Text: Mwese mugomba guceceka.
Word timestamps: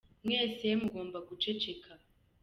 Mwese 0.25 0.67
mugomba 0.81 1.17
guceceka. 1.27 1.91